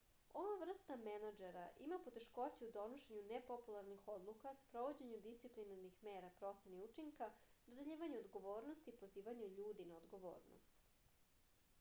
ova 0.41 0.53
vrsta 0.59 0.95
menadžera 1.07 1.65
ima 1.87 1.99
poteškoća 2.05 2.65
u 2.69 2.73
donošenju 2.77 3.25
nepopularnih 3.31 4.07
odluka 4.13 4.53
sprovođenju 4.61 5.19
disciplinarnih 5.27 6.01
mera 6.09 6.31
proceni 6.41 6.81
učinka 6.87 7.29
dodeljivanju 7.67 8.23
odgovornosti 8.25 8.95
i 8.95 8.99
pozivanju 9.05 9.53
ljudi 9.61 9.89
na 9.93 9.97
odgovornost 10.03 10.85